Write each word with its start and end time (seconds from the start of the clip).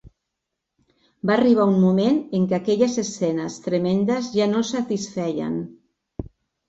Va 1.31 1.35
arribar 1.35 1.67
un 1.73 1.77
moment 1.83 2.17
en 2.39 2.47
què 2.53 2.57
aquelles 2.59 2.97
escenes 3.03 3.59
tremendes 3.67 4.31
ja 4.41 4.49
no 4.55 4.63
el 4.63 4.67
satisfeien. 4.75 5.61